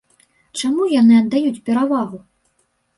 Чаму 0.61 0.87
яны 1.01 1.19
аддаюць 1.21 1.55
перавагу? 1.71 2.27